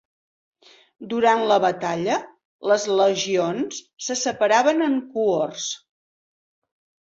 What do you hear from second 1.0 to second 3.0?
Durant la batalla, les